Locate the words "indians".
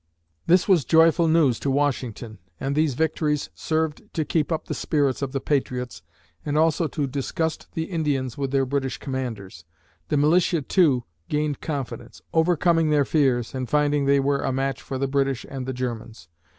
7.83-8.35